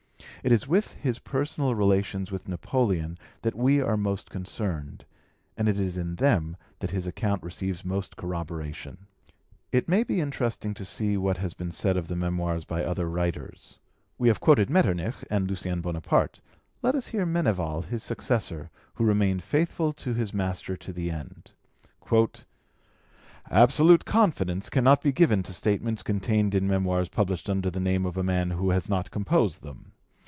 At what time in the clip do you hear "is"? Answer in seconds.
0.51-0.67, 5.79-5.97